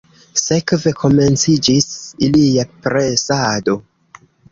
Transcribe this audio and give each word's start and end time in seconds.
Sekve 0.41 0.93
komenciĝis 1.01 1.85
ilia 2.29 2.65
presado. 2.87 3.77